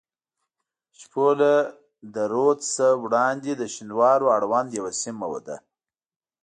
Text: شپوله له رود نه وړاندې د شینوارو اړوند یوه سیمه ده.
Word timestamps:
شپوله 0.99 1.53
له 2.13 2.23
رود 2.33 2.59
نه 2.75 2.87
وړاندې 3.03 3.51
د 3.55 3.63
شینوارو 3.73 4.27
اړوند 4.37 4.69
یوه 4.77 4.91
سیمه 5.01 5.27
ده. 5.47 5.57